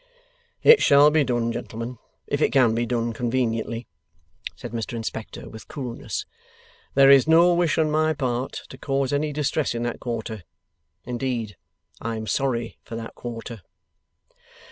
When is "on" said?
7.77-7.91